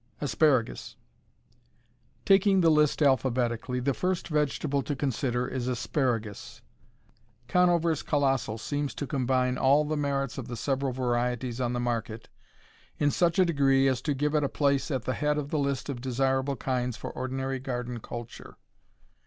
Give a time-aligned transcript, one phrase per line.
[0.19, 0.95] Asparagus
[2.25, 6.63] Taking the list alphabetically, the first vegetable to consider is asparagus.
[7.47, 12.29] Conover's Colossal seems to combine all the merits of the several varieties on the market
[12.97, 15.59] in such a degree as to give it a place at the head of the
[15.59, 18.55] list of desirable kinds for ordinary garden culture.